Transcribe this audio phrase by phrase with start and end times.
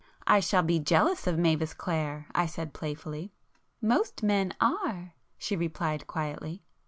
[0.25, 3.33] "I shall be jealous of Mavis Clare," I said playfully.
[3.83, 6.63] "Most men are!" she replied quietly.